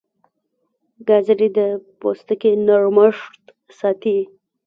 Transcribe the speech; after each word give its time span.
ګازرې 1.07 1.49
د 1.57 1.59
پوستکي 1.99 2.51
نرمښت 2.67 3.41
ساتي. 3.79 4.17